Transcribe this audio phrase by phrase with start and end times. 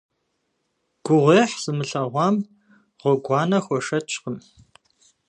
[1.05, 2.35] Гугъуехь зымылъэгъуам
[3.01, 4.37] гъуэгуанэ хуэшэчкъым.